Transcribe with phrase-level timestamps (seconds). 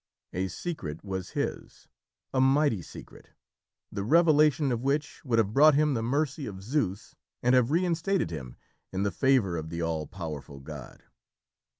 [0.33, 1.87] A secret was his
[2.33, 3.29] a mighty secret,
[3.91, 8.31] the revelation of which would have brought him the mercy of Zeus and have reinstated
[8.31, 8.55] him
[8.91, 11.03] in the favour of the all powerful god.